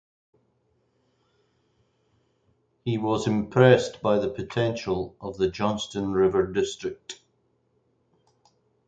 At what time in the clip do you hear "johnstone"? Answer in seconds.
5.51-6.13